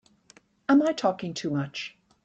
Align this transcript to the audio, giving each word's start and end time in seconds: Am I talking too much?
Am 0.67 0.81
I 0.81 0.93
talking 0.93 1.35
too 1.35 1.51
much? 1.51 1.95